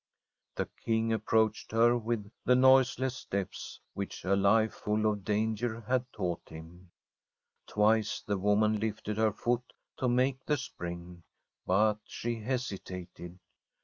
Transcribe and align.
The 0.55 0.65
King 0.83 1.13
approached 1.13 1.71
her 1.73 1.95
with 1.95 2.31
the 2.43 2.55
noiseless 2.55 3.15
steps 3.17 3.79
which 3.93 4.25
a 4.25 4.35
life 4.35 4.73
full 4.73 5.05
of 5.05 5.23
danger 5.23 5.81
had 5.81 6.11
taught 6.11 6.49
him. 6.49 6.89
Twice 7.67 8.21
the 8.21 8.39
woman 8.39 8.79
lifted 8.79 9.17
her 9.17 9.31
foot 9.31 9.73
to 9.97 10.09
make 10.09 10.43
the 10.43 10.57
spring, 10.57 11.21
but 11.67 11.99
she 12.07 12.37
hesitated. 12.37 13.37